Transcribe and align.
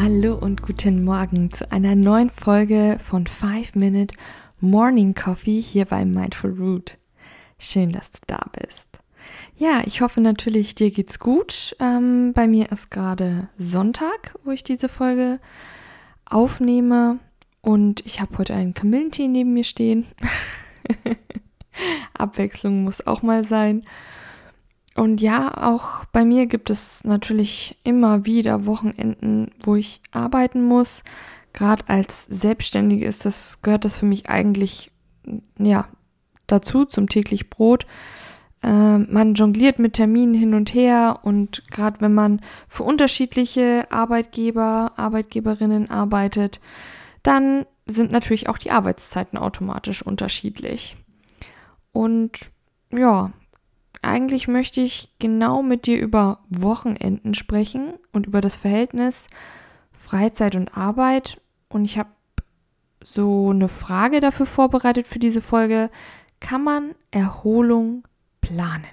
Hallo 0.00 0.36
und 0.36 0.62
guten 0.62 1.02
Morgen 1.02 1.50
zu 1.50 1.72
einer 1.72 1.96
neuen 1.96 2.30
Folge 2.30 2.98
von 3.04 3.26
5 3.26 3.74
Minute 3.74 4.14
Morning 4.60 5.12
Coffee 5.12 5.60
hier 5.60 5.86
bei 5.86 6.04
Mindful 6.04 6.52
Root. 6.52 6.96
Schön, 7.58 7.90
dass 7.90 8.12
du 8.12 8.20
da 8.28 8.40
bist. 8.52 8.86
Ja, 9.56 9.82
ich 9.84 10.00
hoffe 10.00 10.20
natürlich, 10.20 10.76
dir 10.76 10.92
geht's 10.92 11.18
gut. 11.18 11.74
Ähm, 11.80 12.32
bei 12.32 12.46
mir 12.46 12.70
ist 12.70 12.92
gerade 12.92 13.48
Sonntag, 13.58 14.38
wo 14.44 14.52
ich 14.52 14.62
diese 14.62 14.88
Folge 14.88 15.40
aufnehme. 16.26 17.18
Und 17.60 18.06
ich 18.06 18.20
habe 18.20 18.38
heute 18.38 18.54
einen 18.54 18.74
Kamillentee 18.74 19.26
neben 19.26 19.52
mir 19.52 19.64
stehen. 19.64 20.06
Abwechslung 22.14 22.84
muss 22.84 23.04
auch 23.04 23.22
mal 23.22 23.44
sein. 23.44 23.82
Und 24.98 25.20
ja, 25.20 25.56
auch 25.56 26.04
bei 26.06 26.24
mir 26.24 26.46
gibt 26.46 26.70
es 26.70 27.04
natürlich 27.04 27.78
immer 27.84 28.26
wieder 28.26 28.66
Wochenenden, 28.66 29.52
wo 29.62 29.76
ich 29.76 30.00
arbeiten 30.10 30.60
muss. 30.64 31.04
Gerade 31.52 31.84
als 31.86 32.24
Selbstständige 32.24 33.06
ist 33.06 33.24
das, 33.24 33.62
gehört 33.62 33.84
das 33.84 33.98
für 33.98 34.06
mich 34.06 34.28
eigentlich, 34.28 34.90
ja, 35.56 35.86
dazu, 36.48 36.84
zum 36.84 37.08
täglich 37.08 37.48
Brot. 37.48 37.86
Äh, 38.60 38.98
man 38.98 39.34
jongliert 39.34 39.78
mit 39.78 39.92
Terminen 39.92 40.34
hin 40.34 40.52
und 40.52 40.74
her 40.74 41.20
und 41.22 41.62
gerade 41.70 42.00
wenn 42.00 42.14
man 42.14 42.40
für 42.66 42.82
unterschiedliche 42.82 43.86
Arbeitgeber, 43.90 44.94
Arbeitgeberinnen 44.96 45.90
arbeitet, 45.90 46.60
dann 47.22 47.66
sind 47.86 48.10
natürlich 48.10 48.48
auch 48.48 48.58
die 48.58 48.72
Arbeitszeiten 48.72 49.38
automatisch 49.38 50.02
unterschiedlich. 50.02 50.96
Und 51.92 52.50
ja, 52.90 53.32
eigentlich 54.02 54.48
möchte 54.48 54.80
ich 54.80 55.12
genau 55.18 55.62
mit 55.62 55.86
dir 55.86 56.00
über 56.00 56.40
Wochenenden 56.48 57.34
sprechen 57.34 57.94
und 58.12 58.26
über 58.26 58.40
das 58.40 58.56
Verhältnis 58.56 59.26
Freizeit 59.92 60.54
und 60.54 60.76
Arbeit. 60.76 61.40
Und 61.68 61.84
ich 61.84 61.98
habe 61.98 62.10
so 63.02 63.50
eine 63.50 63.68
Frage 63.68 64.20
dafür 64.20 64.46
vorbereitet 64.46 65.06
für 65.06 65.18
diese 65.18 65.40
Folge. 65.40 65.90
Kann 66.40 66.64
man 66.64 66.94
Erholung 67.10 68.06
planen? 68.40 68.84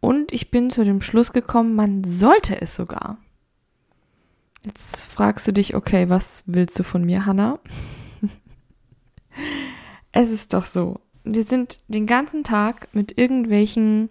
Und 0.00 0.32
ich 0.32 0.50
bin 0.50 0.70
zu 0.70 0.84
dem 0.84 1.00
Schluss 1.00 1.32
gekommen, 1.32 1.74
man 1.74 2.04
sollte 2.04 2.60
es 2.60 2.74
sogar. 2.74 3.18
Jetzt 4.64 5.04
fragst 5.06 5.46
du 5.46 5.52
dich, 5.52 5.74
okay, 5.74 6.08
was 6.08 6.42
willst 6.46 6.78
du 6.78 6.82
von 6.82 7.04
mir, 7.04 7.26
Hannah? 7.26 7.58
es 10.12 10.30
ist 10.30 10.54
doch 10.54 10.66
so, 10.66 11.00
wir 11.24 11.44
sind 11.44 11.80
den 11.88 12.06
ganzen 12.06 12.44
Tag 12.44 12.88
mit 12.92 13.18
irgendwelchen 13.18 14.10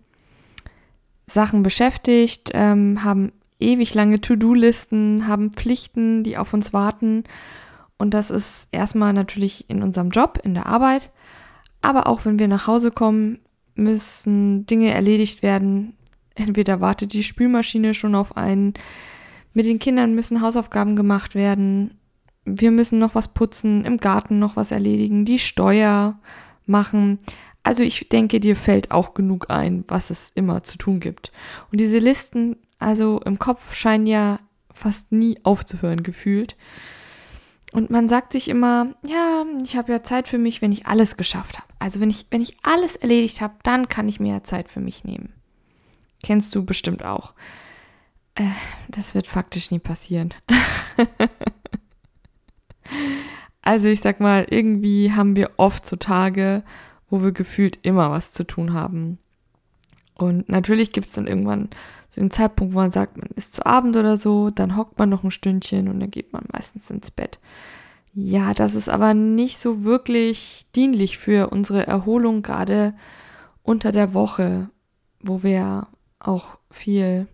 Sachen 1.28 1.64
beschäftigt, 1.64 2.52
ähm, 2.54 3.04
haben 3.04 3.32
ewig 3.60 3.94
lange 3.94 4.20
To-Do-Listen, 4.20 5.28
haben 5.28 5.52
Pflichten, 5.54 6.24
die 6.24 6.38
auf 6.38 6.54
uns 6.54 6.74
warten. 6.74 7.24
Und 7.98 8.14
das 8.14 8.30
ist 8.30 8.68
erstmal 8.72 9.14
natürlich 9.14 9.70
in 9.70 9.82
unserem 9.82 10.10
Job, 10.10 10.40
in 10.44 10.54
der 10.54 10.66
Arbeit. 10.66 11.12
Aber 11.82 12.08
auch 12.08 12.26
wenn 12.26 12.40
wir 12.40 12.48
nach 12.48 12.68
Hause 12.68 12.92
kommen, 12.92 13.40
müssen 13.76 14.66
Dinge 14.66 14.94
erledigt 14.94 15.44
werden. 15.44 15.96
Entweder 16.36 16.82
wartet 16.82 17.14
die 17.14 17.24
Spülmaschine 17.24 17.94
schon 17.94 18.16
auf 18.16 18.36
einen, 18.36 18.74
mit 19.54 19.68
den 19.68 19.80
Kindern 19.80 20.16
müssen 20.16 20.42
Hausaufgaben 20.42 20.96
gemacht 20.96 21.36
werden, 21.36 22.00
wir 22.46 22.72
müssen 22.72 23.00
noch 23.00 23.16
was 23.16 23.30
putzen, 23.30 23.86
im 23.86 23.98
Garten 23.98 24.40
noch 24.40 24.56
was 24.56 24.72
erledigen, 24.72 25.26
die 25.26 25.40
Steuer, 25.40 26.20
machen. 26.66 27.20
Also 27.64 27.84
ich 27.84 28.10
denke, 28.10 28.40
dir 28.40 28.56
fällt 28.56 28.92
auch 28.92 29.14
genug 29.14 29.50
ein, 29.50 29.86
was 29.88 30.10
es 30.10 30.32
immer 30.36 30.64
zu 30.64 30.78
tun 30.78 31.00
gibt. 31.00 31.32
Und 31.72 31.80
diese 31.80 32.00
Listen, 32.00 32.58
also 32.80 33.22
im 33.22 33.40
Kopf, 33.40 33.74
scheinen 33.74 34.08
ja 34.08 34.40
fast 34.74 35.12
nie 35.12 35.40
aufzuhören 35.44 36.04
gefühlt. 36.04 36.56
Und 37.72 37.90
man 37.90 38.08
sagt 38.08 38.34
sich 38.34 38.50
immer, 38.50 38.94
ja, 39.06 39.46
ich 39.64 39.76
habe 39.76 39.92
ja 39.92 40.04
Zeit 40.04 40.28
für 40.28 40.38
mich, 40.38 40.62
wenn 40.62 40.72
ich 40.72 40.86
alles 40.86 41.18
geschafft 41.18 41.58
habe. 41.58 41.68
Also 41.80 42.00
wenn 42.00 42.10
ich, 42.10 42.28
wenn 42.30 42.42
ich 42.42 42.58
alles 42.62 42.96
erledigt 42.96 43.42
habe, 43.42 43.56
dann 43.64 43.90
kann 43.90 44.08
ich 44.08 44.20
mir 44.20 44.34
ja 44.34 44.44
Zeit 44.44 44.70
für 44.70 44.80
mich 44.80 45.04
nehmen. 45.04 45.34
Kennst 46.22 46.54
du 46.54 46.64
bestimmt 46.64 47.04
auch. 47.04 47.34
Äh, 48.36 48.50
das 48.90 49.16
wird 49.16 49.28
faktisch 49.28 49.72
nie 49.72 49.80
passieren. 49.80 50.34
Also 53.64 53.88
ich 53.88 54.02
sag 54.02 54.20
mal, 54.20 54.46
irgendwie 54.50 55.14
haben 55.14 55.36
wir 55.36 55.52
oft 55.58 55.86
so 55.86 55.96
Tage, 55.96 56.64
wo 57.10 57.24
wir 57.24 57.32
gefühlt 57.32 57.80
immer 57.82 58.12
was 58.12 58.34
zu 58.34 58.44
tun 58.44 58.74
haben. 58.74 59.18
Und 60.16 60.48
natürlich 60.50 60.92
gibt 60.92 61.08
es 61.08 61.14
dann 61.14 61.28
irgendwann 61.28 61.70
so 62.08 62.22
einen 62.22 62.30
Zeitpunkt, 62.30 62.74
wo 62.74 62.80
man 62.80 62.92
sagt, 62.92 63.18
man 63.18 63.30
ist 63.36 63.54
zu 63.54 63.66
Abend 63.66 63.96
oder 63.96 64.18
so, 64.18 64.52
dann 64.52 64.78
hockt 64.78 65.00
man 65.00 65.10
noch 65.10 65.24
ein 65.24 65.32
Stündchen 65.32 65.88
und 65.88 66.00
dann 66.00 66.12
geht 66.12 66.34
man 66.34 66.44
meistens 66.52 66.90
ins 66.92 67.10
Bett. 67.10 67.40
Ja, 68.14 68.54
das 68.54 68.76
ist 68.76 68.90
aber 68.90 69.16
nicht 69.16 69.58
so 69.58 69.84
wirklich 69.84 70.68
dienlich 70.76 71.18
für 71.18 71.50
unsere 71.50 71.88
Erholung, 71.88 72.44
gerade 72.44 72.94
unter 73.64 73.92
der 73.92 74.14
Woche, 74.14 74.70
wo 75.20 75.42
wir 75.42 75.88
auch 76.20 76.58
viel 76.70 77.28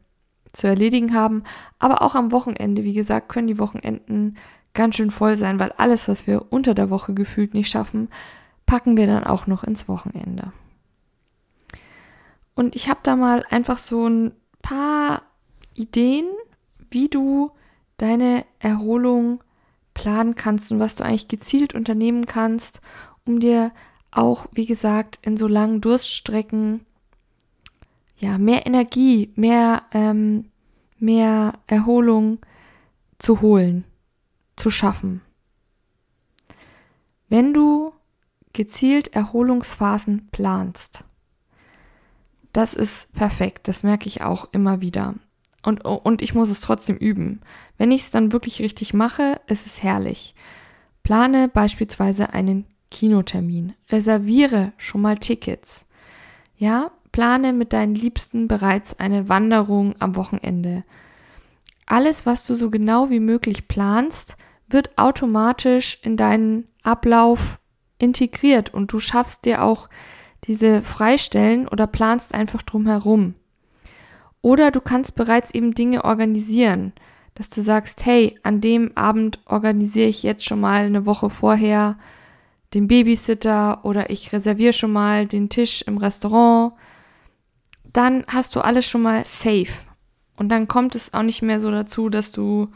zu 0.54 0.68
erledigen 0.68 1.14
haben. 1.14 1.44
Aber 1.80 2.02
auch 2.02 2.16
am 2.16 2.32
Wochenende, 2.32 2.84
wie 2.84 2.94
gesagt, 2.94 3.30
können 3.30 3.48
die 3.48 3.60
Wochenenden 3.60 4.38
ganz 4.74 4.96
schön 4.96 5.12
voll 5.12 5.36
sein, 5.36 5.60
weil 5.60 5.72
alles, 5.74 6.08
was 6.08 6.28
wir 6.28 6.52
unter 6.52 6.74
der 6.74 6.90
Woche 6.90 7.14
gefühlt 7.14 7.54
nicht 7.54 7.70
schaffen, 7.70 8.10
packen 8.66 8.98
wir 8.98 9.08
dann 9.08 9.24
auch 9.24 9.48
noch 9.48 9.64
ins 9.64 9.88
Wochenende. 9.88 10.52
Und 12.56 12.76
ich 12.76 12.90
habe 12.90 13.00
da 13.04 13.16
mal 13.16 13.46
einfach 13.50 13.78
so 13.78 14.08
ein 14.08 14.34
paar 14.62 15.24
Ideen, 15.74 16.28
wie 16.90 17.08
du 17.08 17.52
deine 17.98 18.46
Erholung 18.60 19.44
planen 19.94 20.36
kannst 20.36 20.72
und 20.72 20.80
was 20.80 20.96
du 20.96 21.04
eigentlich 21.04 21.28
gezielt 21.28 21.74
unternehmen 21.74 22.26
kannst, 22.26 22.82
um 23.26 23.40
dir 23.40 23.72
auch, 24.12 24.48
wie 24.52 24.66
gesagt, 24.66 25.20
in 25.22 25.38
so 25.38 25.48
langen 25.48 25.82
Durststrecken 25.82 26.86
ja 28.18 28.38
mehr 28.38 28.66
Energie, 28.66 29.32
mehr 29.36 29.84
ähm, 29.94 30.46
mehr 31.00 31.54
Erholung 31.68 32.40
zu 33.18 33.42
holen 33.42 33.86
zu 34.60 34.70
schaffen. 34.70 35.22
Wenn 37.30 37.54
du 37.54 37.94
gezielt 38.54 39.10
Erholungsphasen 39.10 40.28
planst, 40.32 41.04
das 42.54 42.74
ist 42.74 43.14
perfekt, 43.14 43.68
das 43.68 43.84
merke 43.84 44.08
ich 44.08 44.22
auch 44.22 44.50
immer 44.52 44.82
wieder. 44.82 45.16
Und, 45.62 45.86
und 45.86 46.22
ich 46.22 46.34
muss 46.34 46.50
es 46.50 46.62
trotzdem 46.62 46.98
üben. 46.98 47.42
Wenn 47.78 47.92
ich 47.92 48.02
es 48.04 48.12
dann 48.12 48.32
wirklich 48.32 48.62
richtig 48.62 48.94
mache, 48.94 49.40
ist 49.48 49.66
es 49.66 49.84
herrlich. 49.84 50.34
Plane 51.04 51.48
beispielsweise 51.48 52.34
einen 52.34 52.66
Kinotermin. 52.92 53.74
Reserviere 53.90 54.74
schon 54.78 55.02
mal 55.02 55.18
Tickets. 55.18 55.86
Ja, 56.58 56.92
plane 57.12 57.54
mit 57.54 57.74
deinen 57.74 57.96
Liebsten 57.96 58.48
bereits 58.48 59.00
eine 59.00 59.30
Wanderung 59.30 59.96
am 60.00 60.16
Wochenende. 60.16 60.84
Alles, 61.86 62.26
was 62.26 62.46
du 62.46 62.54
so 62.54 62.70
genau 62.70 63.10
wie 63.10 63.20
möglich 63.20 63.68
planst, 63.68 64.38
wird 64.70 64.98
automatisch 64.98 66.00
in 66.02 66.18
deinen 66.18 66.68
Ablauf 66.84 67.60
integriert 67.98 68.74
und 68.74 68.92
du 68.92 69.00
schaffst 69.00 69.46
dir 69.46 69.64
auch 69.64 69.90
diese 70.46 70.82
Freistellen 70.82 71.68
oder 71.68 71.88
planst 71.88 72.34
einfach 72.34 72.62
drum 72.62 72.88
herum. 72.88 73.36
Oder 74.42 74.72
du 74.72 74.80
kannst 74.82 75.16
bereits 75.16 75.52
eben 75.52 75.74
Dinge 75.74 76.06
organisieren, 76.06 76.94
dass 77.36 77.50
du 77.50 77.62
sagst, 77.62 78.06
hey, 78.06 78.40
an 78.44 78.62
dem 78.62 78.96
Abend 78.96 79.40
organisiere 79.46 80.08
ich 80.08 80.24
jetzt 80.24 80.46
schon 80.46 80.60
mal 80.60 80.86
eine 80.86 81.06
Woche 81.06 81.30
vorher 81.30 81.98
den 82.74 82.88
Babysitter 82.88 83.84
oder 83.84 84.10
ich 84.10 84.32
reserviere 84.32 84.74
schon 84.74 84.92
mal 84.92 85.26
den 85.26 85.50
Tisch 85.50 85.82
im 85.82 85.98
Restaurant. 85.98 86.74
Dann 87.92 88.24
hast 88.28 88.56
du 88.56 88.62
alles 88.62 88.86
schon 88.88 89.02
mal 89.02 89.26
safe. 89.26 89.88
Und 90.38 90.50
dann 90.50 90.68
kommt 90.68 90.96
es 90.96 91.14
auch 91.14 91.24
nicht 91.24 91.42
mehr 91.42 91.60
so 91.60 91.72
dazu, 91.72 92.10
dass 92.10 92.32
du 92.32 92.70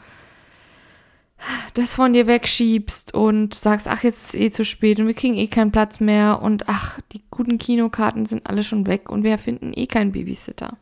das 1.74 1.94
von 1.94 2.14
dir 2.14 2.28
wegschiebst 2.28 3.14
und 3.14 3.54
sagst, 3.54 3.88
ach, 3.88 4.04
jetzt 4.04 4.34
ist 4.34 4.42
eh 4.42 4.50
zu 4.52 4.66
spät 4.66 5.00
und 5.00 5.08
wir 5.08 5.14
kriegen 5.14 5.36
eh 5.36 5.48
keinen 5.48 5.72
Platz 5.72 6.00
mehr 6.00 6.42
und 6.42 6.70
ach, 6.70 7.00
die 7.12 7.24
guten 7.30 7.58
Kinokarten 7.58 8.26
sind 8.26 8.48
alle 8.48 8.64
schon 8.64 8.88
weg 8.88 9.10
und 9.10 9.24
wir 9.24 9.38
finden 9.38 9.74
eh 9.74 9.88
keinen 9.88 10.12
Babysitter. 10.12 10.78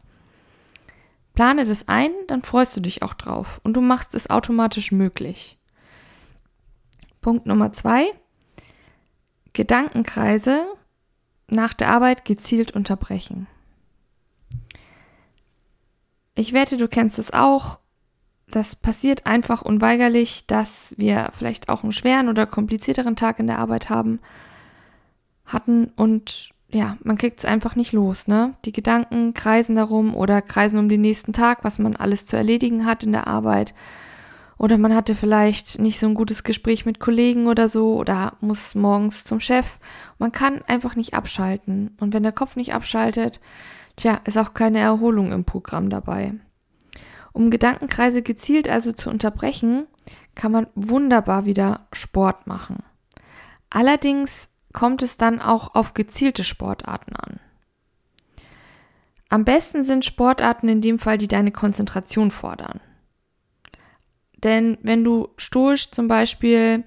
Plane 1.33 1.65
das 1.65 1.87
ein, 1.87 2.11
dann 2.27 2.41
freust 2.41 2.75
du 2.75 2.81
dich 2.81 3.03
auch 3.03 3.13
drauf 3.13 3.61
und 3.63 3.73
du 3.73 3.81
machst 3.81 4.15
es 4.15 4.29
automatisch 4.29 4.91
möglich. 4.91 5.57
Punkt 7.21 7.45
Nummer 7.45 7.71
zwei. 7.71 8.07
Gedankenkreise 9.53 10.65
nach 11.47 11.73
der 11.73 11.89
Arbeit 11.89 12.25
gezielt 12.25 12.71
unterbrechen. 12.71 13.47
Ich 16.35 16.53
wette, 16.53 16.77
du 16.77 16.87
kennst 16.87 17.19
es 17.19 17.31
auch. 17.31 17.80
Das 18.51 18.75
passiert 18.75 19.25
einfach 19.25 19.61
unweigerlich, 19.61 20.45
dass 20.45 20.93
wir 20.97 21.31
vielleicht 21.33 21.69
auch 21.69 21.83
einen 21.83 21.93
schweren 21.93 22.29
oder 22.29 22.45
komplizierteren 22.45 23.15
Tag 23.15 23.39
in 23.39 23.47
der 23.47 23.59
Arbeit 23.59 23.89
haben, 23.89 24.19
hatten 25.45 25.91
und 25.95 26.51
ja, 26.73 26.97
man 27.03 27.17
kriegt 27.17 27.39
es 27.39 27.45
einfach 27.45 27.75
nicht 27.75 27.91
los, 27.91 28.27
ne? 28.27 28.53
Die 28.63 28.71
Gedanken 28.71 29.33
kreisen 29.33 29.75
darum 29.75 30.15
oder 30.15 30.41
kreisen 30.41 30.79
um 30.79 30.87
den 30.87 31.01
nächsten 31.01 31.33
Tag, 31.33 31.63
was 31.63 31.79
man 31.79 31.95
alles 31.95 32.25
zu 32.25 32.37
erledigen 32.37 32.85
hat 32.85 33.03
in 33.03 33.11
der 33.11 33.27
Arbeit. 33.27 33.73
Oder 34.57 34.77
man 34.77 34.95
hatte 34.95 35.15
vielleicht 35.15 35.79
nicht 35.79 35.99
so 35.99 36.07
ein 36.07 36.13
gutes 36.13 36.43
Gespräch 36.43 36.85
mit 36.85 36.99
Kollegen 36.99 37.47
oder 37.47 37.67
so 37.67 37.95
oder 37.95 38.33
muss 38.41 38.75
morgens 38.75 39.23
zum 39.23 39.39
Chef. 39.39 39.79
Man 40.19 40.31
kann 40.31 40.61
einfach 40.67 40.95
nicht 40.95 41.13
abschalten. 41.13 41.97
Und 41.99 42.13
wenn 42.13 42.23
der 42.23 42.31
Kopf 42.31 42.55
nicht 42.55 42.73
abschaltet, 42.73 43.41
tja, 43.95 44.21
ist 44.23 44.37
auch 44.37 44.53
keine 44.53 44.79
Erholung 44.79 45.31
im 45.31 45.45
Programm 45.45 45.89
dabei. 45.89 46.35
Um 47.33 47.49
Gedankenkreise 47.49 48.21
gezielt 48.21 48.67
also 48.67 48.91
zu 48.91 49.09
unterbrechen, 49.09 49.87
kann 50.35 50.51
man 50.51 50.67
wunderbar 50.75 51.45
wieder 51.45 51.87
Sport 51.93 52.47
machen. 52.47 52.83
Allerdings 53.69 54.49
kommt 54.73 55.01
es 55.03 55.17
dann 55.17 55.41
auch 55.41 55.75
auf 55.75 55.93
gezielte 55.93 56.43
Sportarten 56.43 57.15
an. 57.15 57.39
Am 59.29 59.45
besten 59.45 59.83
sind 59.83 60.03
Sportarten 60.03 60.67
in 60.67 60.81
dem 60.81 60.99
Fall, 60.99 61.17
die 61.17 61.27
deine 61.27 61.51
Konzentration 61.51 62.31
fordern. 62.31 62.81
Denn 64.43 64.77
wenn 64.81 65.03
du 65.03 65.29
stoisch 65.37 65.91
zum 65.91 66.07
Beispiel 66.07 66.83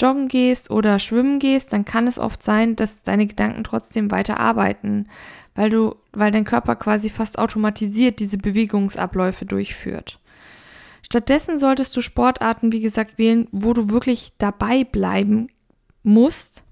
joggen 0.00 0.28
gehst 0.28 0.70
oder 0.70 0.98
schwimmen 0.98 1.38
gehst, 1.38 1.72
dann 1.72 1.84
kann 1.84 2.06
es 2.06 2.18
oft 2.18 2.42
sein, 2.42 2.76
dass 2.76 3.02
deine 3.02 3.26
Gedanken 3.26 3.64
trotzdem 3.64 4.10
weiter 4.10 4.38
arbeiten, 4.40 5.06
weil 5.54 5.70
du, 5.70 5.96
weil 6.12 6.30
dein 6.30 6.44
Körper 6.44 6.76
quasi 6.76 7.10
fast 7.10 7.38
automatisiert 7.38 8.20
diese 8.20 8.38
Bewegungsabläufe 8.38 9.46
durchführt. 9.46 10.18
Stattdessen 11.02 11.58
solltest 11.58 11.96
du 11.96 12.02
Sportarten, 12.02 12.72
wie 12.72 12.80
gesagt, 12.80 13.18
wählen, 13.18 13.48
wo 13.50 13.72
du 13.72 13.90
wirklich 13.90 14.32
dabei 14.38 14.84
bleiben 14.84 15.48
musst 16.02 16.62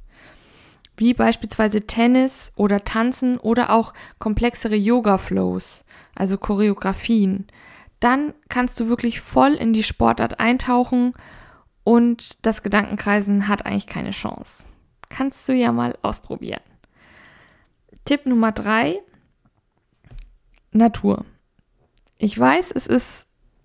wie 0.99 1.15
beispielsweise 1.15 1.83
Tennis 1.83 2.53
oder 2.57 2.85
Tanzen 2.85 3.39
oder 3.39 3.71
auch 3.71 3.95
komplexere 4.19 4.75
Yoga-Flows, 4.75 5.85
also 6.15 6.37
Choreografien, 6.37 7.47
dann 8.01 8.35
kannst 8.49 8.79
du 8.81 8.89
wirklich 8.89 9.21
voll 9.21 9.55
in 9.55 9.73
die 9.73 9.83
Sportart 9.83 10.41
eintauchen 10.41 11.15
und 11.89 12.45
das 12.45 12.63
Gedankenkreisen 12.63 13.49
hat 13.49 13.65
eigentlich 13.65 13.87
keine 13.87 14.11
Chance. 14.11 14.67
Kannst 15.09 15.49
du 15.49 15.55
ja 15.55 15.73
mal 15.73 15.97
ausprobieren. 16.03 16.61
Tipp 18.05 18.27
Nummer 18.27 18.53
drei, 18.53 19.01
Natur. 20.71 21.25
Ich 22.19 22.39
weiß, 22.39 22.73
es 22.73 22.87
ist 22.87 23.25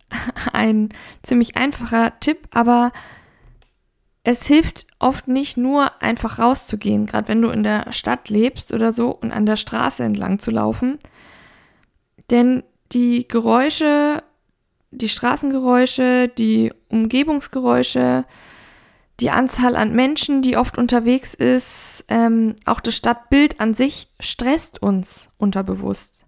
ein 0.54 0.94
ziemlich 1.22 1.58
einfacher 1.58 2.18
Tipp, 2.22 2.48
aber 2.52 2.94
es 4.24 4.46
hilft 4.48 4.88
oft 5.00 5.28
nicht 5.28 5.58
nur 5.58 6.02
einfach 6.02 6.40
rauszugehen, 6.40 7.06
gerade 7.06 7.28
wenn 7.28 7.42
du 7.42 7.50
in 7.50 7.64
der 7.64 7.92
Stadt 7.92 8.30
lebst 8.30 8.72
oder 8.72 8.94
so 8.94 9.10
und 9.12 9.34
an 9.34 9.46
der 9.46 9.58
Straße 9.58 10.02
entlang 10.02 10.40
zu 10.40 10.50
laufen. 10.50 10.98
Denn 12.30 12.64
die 12.94 13.28
Geräusche, 13.28 14.24
die 14.94 15.10
Straßengeräusche, 15.10 16.28
die 16.30 16.72
Umgebungsgeräusche, 16.90 18.26
die 19.20 19.30
Anzahl 19.30 19.76
an 19.76 19.94
Menschen, 19.94 20.42
die 20.42 20.58
oft 20.58 20.78
unterwegs 20.78 21.34
ist, 21.34 22.06
ähm, 22.08 22.56
auch 22.66 22.80
das 22.80 22.96
Stadtbild 22.96 23.60
an 23.60 23.74
sich 23.74 24.10
stresst 24.20 24.82
uns 24.82 25.32
unterbewusst. 25.38 26.26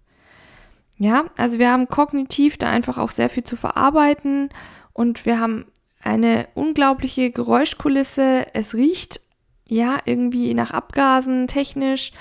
Ja, 0.98 1.24
also 1.36 1.58
wir 1.58 1.70
haben 1.70 1.88
kognitiv 1.88 2.56
da 2.56 2.70
einfach 2.70 2.96
auch 2.98 3.10
sehr 3.10 3.28
viel 3.28 3.44
zu 3.44 3.56
verarbeiten 3.56 4.48
und 4.92 5.26
wir 5.26 5.40
haben 5.40 5.66
eine 6.02 6.48
unglaubliche 6.54 7.30
Geräuschkulisse. 7.30 8.46
Es 8.54 8.74
riecht 8.74 9.20
ja 9.66 9.98
irgendwie 10.04 10.54
nach 10.54 10.70
Abgasen 10.70 11.48
technisch. 11.48 12.12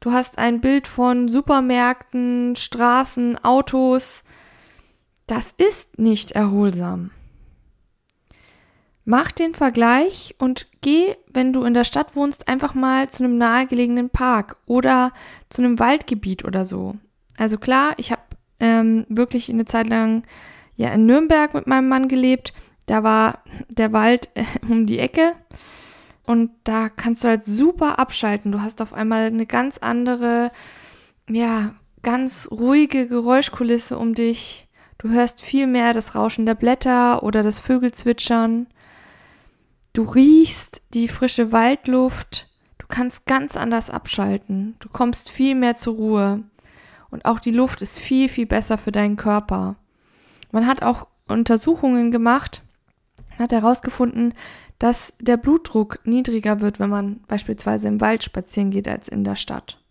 Du 0.00 0.12
hast 0.12 0.38
ein 0.38 0.60
Bild 0.60 0.86
von 0.86 1.28
Supermärkten, 1.28 2.56
Straßen, 2.56 3.42
Autos. 3.44 4.23
Das 5.26 5.52
ist 5.56 5.98
nicht 5.98 6.32
erholsam. 6.32 7.10
Mach 9.06 9.32
den 9.32 9.54
Vergleich 9.54 10.34
und 10.38 10.66
geh, 10.80 11.14
wenn 11.30 11.52
du 11.52 11.64
in 11.64 11.74
der 11.74 11.84
Stadt 11.84 12.16
wohnst, 12.16 12.48
einfach 12.48 12.74
mal 12.74 13.10
zu 13.10 13.22
einem 13.22 13.36
nahegelegenen 13.36 14.08
Park 14.08 14.56
oder 14.64 15.12
zu 15.50 15.62
einem 15.62 15.78
Waldgebiet 15.78 16.44
oder 16.44 16.64
so. 16.64 16.96
Also 17.36 17.58
klar, 17.58 17.94
ich 17.98 18.12
habe 18.12 18.22
ähm, 18.60 19.04
wirklich 19.08 19.50
eine 19.50 19.66
Zeit 19.66 19.88
lang 19.88 20.22
ja 20.76 20.88
in 20.90 21.04
Nürnberg 21.04 21.52
mit 21.52 21.66
meinem 21.66 21.88
Mann 21.88 22.08
gelebt. 22.08 22.54
Da 22.86 23.02
war 23.02 23.42
der 23.68 23.92
Wald 23.92 24.30
äh, 24.34 24.44
um 24.68 24.86
die 24.86 24.98
Ecke 24.98 25.34
und 26.26 26.50
da 26.64 26.88
kannst 26.88 27.24
du 27.24 27.28
halt 27.28 27.44
super 27.44 27.98
abschalten. 27.98 28.52
Du 28.52 28.62
hast 28.62 28.80
auf 28.80 28.94
einmal 28.94 29.26
eine 29.26 29.46
ganz 29.46 29.78
andere, 29.78 30.50
ja, 31.28 31.74
ganz 32.02 32.48
ruhige 32.50 33.06
Geräuschkulisse 33.06 33.98
um 33.98 34.14
dich. 34.14 34.63
Du 34.98 35.10
hörst 35.10 35.40
viel 35.40 35.66
mehr 35.66 35.92
das 35.92 36.14
Rauschen 36.14 36.46
der 36.46 36.54
Blätter 36.54 37.22
oder 37.22 37.42
das 37.42 37.58
Vögelzwitschern. 37.58 38.66
Du 39.92 40.02
riechst 40.02 40.82
die 40.92 41.08
frische 41.08 41.52
Waldluft. 41.52 42.50
Du 42.78 42.86
kannst 42.88 43.26
ganz 43.26 43.56
anders 43.56 43.90
abschalten. 43.90 44.76
Du 44.78 44.88
kommst 44.88 45.30
viel 45.30 45.54
mehr 45.54 45.76
zur 45.76 45.94
Ruhe. 45.94 46.42
Und 47.10 47.24
auch 47.24 47.38
die 47.38 47.50
Luft 47.50 47.80
ist 47.82 47.98
viel, 47.98 48.28
viel 48.28 48.46
besser 48.46 48.76
für 48.76 48.92
deinen 48.92 49.16
Körper. 49.16 49.76
Man 50.50 50.66
hat 50.66 50.82
auch 50.82 51.06
Untersuchungen 51.28 52.10
gemacht, 52.10 52.62
hat 53.38 53.52
herausgefunden, 53.52 54.34
dass 54.78 55.14
der 55.20 55.36
Blutdruck 55.36 56.00
niedriger 56.04 56.60
wird, 56.60 56.80
wenn 56.80 56.90
man 56.90 57.20
beispielsweise 57.28 57.88
im 57.88 58.00
Wald 58.00 58.24
spazieren 58.24 58.70
geht, 58.70 58.88
als 58.88 59.08
in 59.08 59.24
der 59.24 59.36
Stadt. 59.36 59.83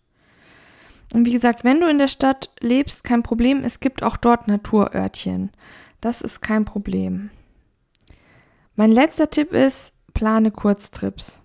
Und 1.14 1.26
wie 1.26 1.32
gesagt, 1.32 1.62
wenn 1.62 1.80
du 1.80 1.86
in 1.86 1.98
der 1.98 2.08
Stadt 2.08 2.50
lebst, 2.58 3.04
kein 3.04 3.22
Problem, 3.22 3.62
es 3.62 3.78
gibt 3.78 4.02
auch 4.02 4.16
dort 4.16 4.48
Naturörtchen. 4.48 5.52
Das 6.00 6.20
ist 6.20 6.42
kein 6.42 6.64
Problem. 6.64 7.30
Mein 8.74 8.90
letzter 8.90 9.30
Tipp 9.30 9.52
ist, 9.52 9.92
plane 10.12 10.50
Kurztrips. 10.50 11.44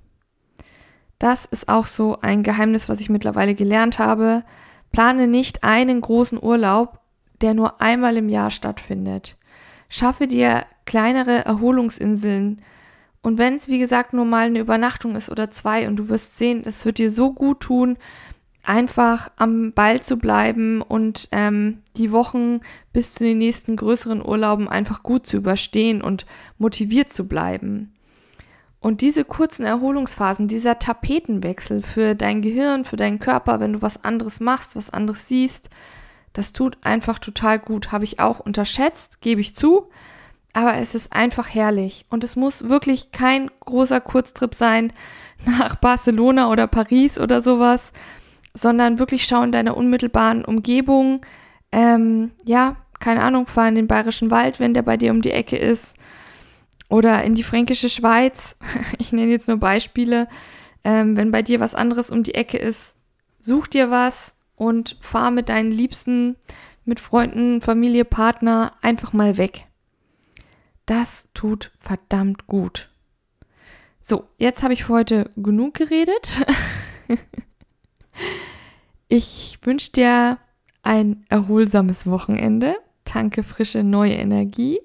Das 1.19 1.45
ist 1.45 1.69
auch 1.69 1.86
so 1.86 2.18
ein 2.19 2.42
Geheimnis, 2.42 2.90
was 2.90 2.99
ich 2.99 3.11
mittlerweile 3.11 3.54
gelernt 3.54 3.99
habe. 3.99 4.44
Plane 4.92 5.28
nicht 5.28 5.64
einen 5.64 6.02
großen 6.02 6.42
Urlaub, 6.42 7.02
der 7.42 7.54
nur 7.54 7.80
einmal 7.80 8.18
im 8.18 8.28
Jahr 8.28 8.49
stattfindet. 8.49 9.38
Schaffe 9.88 10.26
dir 10.26 10.66
kleinere 10.85 11.45
Erholungsinseln. 11.45 12.64
Und 13.21 13.38
wenn 13.38 13.54
es, 13.54 13.68
wie 13.68 13.78
gesagt, 13.78 14.14
nur 14.14 14.26
mal 14.26 14.47
eine 14.47 14.59
Übernachtung 14.61 15.16
ist 15.16 15.30
oder 15.30 15.52
zwei 15.52 15.88
und 15.88 15.97
du 15.97 16.09
wirst 16.09 16.40
sehen, 16.40 16.64
es 16.66 16.85
wird 16.85 16.97
dir 16.97 17.11
so 17.11 17.33
gut 17.33 17.59
tun, 17.59 17.97
einfach 18.63 19.31
am 19.37 19.71
Ball 19.73 20.01
zu 20.01 20.18
bleiben 20.18 20.81
und 20.81 21.30
ähm, 21.31 21.80
die 21.97 22.11
Wochen 22.11 22.59
bis 22.94 23.13
zu 23.13 23.23
den 23.23 23.39
nächsten 23.39 23.75
größeren 23.75 24.23
Urlauben 24.25 24.68
einfach 24.68 25.04
gut 25.04 25.28
zu 25.28 25.37
überstehen 25.37 26.01
und 26.01 26.25
motiviert 26.57 27.11
zu 27.11 27.28
bleiben. 27.28 27.94
Und 28.81 29.01
diese 29.01 29.25
kurzen 29.25 29.66
Erholungsphasen, 29.66 30.47
dieser 30.47 30.80
Tapetenwechsel 30.80 31.81
für 31.81 32.16
dein 32.16 32.42
Gehirn, 32.42 32.85
für 32.85 32.95
deinen 32.95 33.19
Körper, 33.19 33.59
wenn 33.59 33.73
du 33.73 33.81
was 33.81 34.04
anderes 34.04 34.39
machst, 34.39 34.75
was 34.75 34.89
anderes 34.89 35.28
siehst, 35.28 35.69
das 36.33 36.54
tut 36.54 36.78
einfach 36.81 37.19
total 37.19 37.59
gut. 37.59 37.92
Habe 37.92 38.06
ich 38.06 38.19
auch 38.19 38.39
unterschätzt, 38.39 39.21
gebe 39.21 39.42
ich 39.42 39.56
zu. 39.56 39.89
Aber 40.54 40.75
es 40.75 40.95
ist 40.95 41.13
einfach 41.13 41.54
herrlich. 41.54 42.06
Und 42.09 42.23
es 42.23 42.35
muss 42.35 42.69
wirklich 42.69 43.11
kein 43.11 43.51
großer 43.59 43.99
Kurztrip 43.99 44.56
sein 44.56 44.94
nach 45.45 45.75
Barcelona 45.75 46.49
oder 46.49 46.68
Paris 46.68 47.19
oder 47.19 47.42
sowas, 47.42 47.92
sondern 48.53 48.99
wirklich 48.99 49.25
schauen 49.25 49.45
in 49.45 49.51
deiner 49.51 49.77
unmittelbaren 49.77 50.44
Umgebung. 50.44 51.25
Ähm, 51.71 52.31
ja, 52.44 52.77
keine 52.99 53.23
Ahnung, 53.23 53.47
fahr 53.47 53.69
in 53.69 53.75
den 53.75 53.87
Bayerischen 53.87 54.31
Wald, 54.31 54.59
wenn 54.59 54.73
der 54.73 54.81
bei 54.81 54.97
dir 54.97 55.11
um 55.11 55.21
die 55.21 55.31
Ecke 55.31 55.57
ist. 55.57 55.95
Oder 56.89 57.23
in 57.23 57.35
die 57.35 57.44
fränkische 57.44 57.89
Schweiz. 57.89 58.56
Ich 58.97 59.11
nenne 59.11 59.31
jetzt 59.31 59.47
nur 59.47 59.57
Beispiele. 59.57 60.27
Ähm, 60.83 61.18
wenn 61.18 61.31
bei 61.31 61.41
dir 61.41 61.59
was 61.59 61.75
anderes 61.75 62.09
um 62.09 62.23
die 62.23 62.35
Ecke 62.35 62.57
ist, 62.57 62.95
such 63.39 63.68
dir 63.68 63.91
was, 63.91 64.35
und 64.59 64.97
fahr 64.99 65.31
mit 65.31 65.49
deinen 65.49 65.71
Liebsten, 65.71 66.35
mit 66.83 66.99
Freunden, 66.99 67.61
Familie, 67.61 68.06
Partner 68.06 68.73
einfach 68.81 69.13
mal 69.13 69.37
weg. 69.37 69.65
Das 70.85 71.29
tut 71.33 71.71
verdammt 71.79 72.45
gut. 72.45 72.89
So, 74.01 74.27
jetzt 74.37 74.61
habe 74.63 74.73
ich 74.73 74.83
für 74.83 74.94
heute 74.94 75.31
genug 75.37 75.75
geredet. 75.75 76.45
ich 79.09 79.57
wünsche 79.63 79.92
dir 79.92 80.37
ein 80.83 81.25
erholsames 81.30 82.07
Wochenende. 82.07 82.75
Tanke 83.04 83.44
frische 83.44 83.83
neue 83.83 84.13
Energie. 84.13 84.80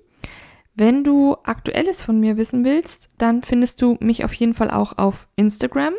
Wenn 0.74 1.04
du 1.04 1.36
Aktuelles 1.44 2.02
von 2.02 2.18
mir 2.18 2.36
wissen 2.36 2.64
willst, 2.64 3.10
dann 3.18 3.42
findest 3.42 3.80
du 3.80 3.96
mich 4.00 4.24
auf 4.24 4.34
jeden 4.34 4.54
Fall 4.54 4.70
auch 4.70 4.98
auf 4.98 5.28
Instagram. 5.36 5.94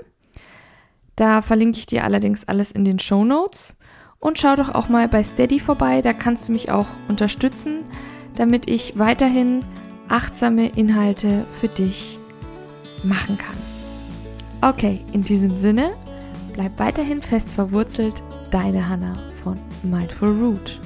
Da 1.16 1.42
verlinke 1.42 1.78
ich 1.78 1.86
dir 1.86 2.04
allerdings 2.04 2.46
alles 2.46 2.72
in 2.72 2.84
den 2.84 3.00
Show 3.00 3.24
Notes. 3.24 3.78
Und 4.20 4.40
schau 4.40 4.56
doch 4.56 4.74
auch 4.74 4.90
mal 4.90 5.08
bei 5.08 5.24
Steady 5.24 5.60
vorbei, 5.60 6.02
da 6.02 6.12
kannst 6.12 6.48
du 6.48 6.52
mich 6.52 6.72
auch 6.72 6.88
unterstützen, 7.08 7.84
damit 8.36 8.68
ich 8.68 8.98
weiterhin 8.98 9.64
achtsame 10.10 10.68
Inhalte 10.70 11.46
für 11.52 11.68
dich 11.68 12.18
machen 13.04 13.38
kann. 13.38 13.56
Okay, 14.62 15.06
in 15.14 15.22
diesem 15.22 15.56
Sinne, 15.56 15.92
bleib 16.56 16.80
weiterhin 16.80 17.22
fest 17.22 17.52
verwurzelt, 17.52 18.24
deine 18.50 18.88
Hanna 18.88 19.14
von 19.44 19.60
Mindful 19.84 20.30
Root. 20.30 20.80